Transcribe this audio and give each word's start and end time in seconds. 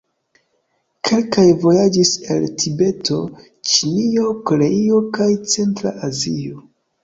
Kelkaj 1.09 1.43
vojaĝis 1.65 2.13
el 2.37 2.47
Tibeto, 2.65 3.19
Ĉinio, 3.75 4.35
Koreio 4.51 5.07
kaj 5.21 5.33
centra 5.57 5.97
Azio. 6.13 6.69